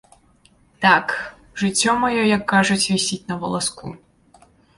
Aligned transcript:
Так, 0.85 1.13
жыццё 1.63 1.91
маё, 2.05 2.21
як 2.37 2.43
кажуць, 2.55 2.79
вісіць 2.95 3.21
на 3.29 3.39
валаску. 3.45 3.85